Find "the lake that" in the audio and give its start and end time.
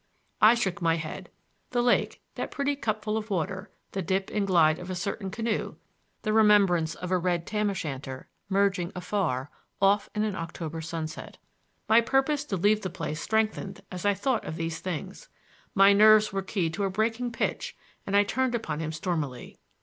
1.69-2.49